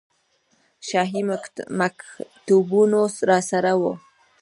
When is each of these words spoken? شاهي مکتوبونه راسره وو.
شاهي 0.87 1.21
مکتوبونه 1.77 3.01
راسره 3.29 3.73
وو. 3.79 3.91